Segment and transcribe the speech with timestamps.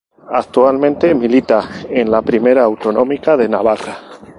[0.31, 3.99] Actualmente milita en la Primera Autonómica de Navarra.